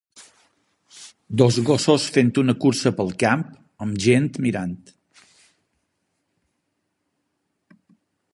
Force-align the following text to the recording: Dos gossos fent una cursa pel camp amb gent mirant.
Dos 1.41 1.59
gossos 1.67 2.07
fent 2.15 2.31
una 2.43 2.55
cursa 2.63 2.93
pel 3.01 3.13
camp 3.25 3.45
amb 3.87 4.01
gent 4.07 4.27
mirant. 4.47 4.77